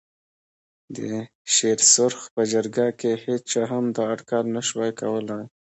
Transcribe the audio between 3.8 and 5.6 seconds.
دا اټکل نه شوای کولای.